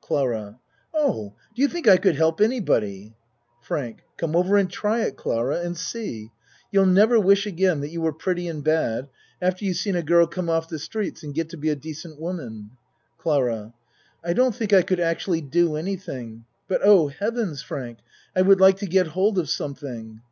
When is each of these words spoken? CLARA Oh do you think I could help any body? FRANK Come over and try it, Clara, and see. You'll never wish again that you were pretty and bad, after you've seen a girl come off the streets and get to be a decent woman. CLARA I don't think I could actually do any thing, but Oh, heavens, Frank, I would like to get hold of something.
CLARA 0.00 0.58
Oh 0.92 1.34
do 1.54 1.62
you 1.62 1.68
think 1.68 1.86
I 1.86 1.98
could 1.98 2.16
help 2.16 2.40
any 2.40 2.58
body? 2.58 3.14
FRANK 3.62 4.02
Come 4.16 4.34
over 4.34 4.56
and 4.56 4.68
try 4.68 5.02
it, 5.04 5.16
Clara, 5.16 5.60
and 5.60 5.76
see. 5.78 6.32
You'll 6.72 6.86
never 6.86 7.20
wish 7.20 7.46
again 7.46 7.78
that 7.80 7.90
you 7.92 8.00
were 8.00 8.12
pretty 8.12 8.48
and 8.48 8.64
bad, 8.64 9.08
after 9.40 9.64
you've 9.64 9.76
seen 9.76 9.94
a 9.94 10.02
girl 10.02 10.26
come 10.26 10.50
off 10.50 10.68
the 10.68 10.80
streets 10.80 11.22
and 11.22 11.32
get 11.32 11.48
to 11.50 11.56
be 11.56 11.68
a 11.68 11.76
decent 11.76 12.18
woman. 12.20 12.70
CLARA 13.18 13.72
I 14.24 14.32
don't 14.32 14.56
think 14.56 14.72
I 14.72 14.82
could 14.82 14.98
actually 14.98 15.42
do 15.42 15.76
any 15.76 15.94
thing, 15.94 16.44
but 16.66 16.80
Oh, 16.82 17.06
heavens, 17.06 17.62
Frank, 17.62 17.98
I 18.34 18.42
would 18.42 18.60
like 18.60 18.78
to 18.78 18.86
get 18.86 19.06
hold 19.06 19.38
of 19.38 19.48
something. 19.48 20.22